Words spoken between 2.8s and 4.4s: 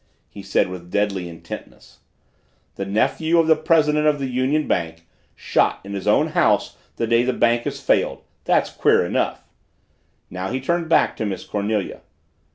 nephew of the president of the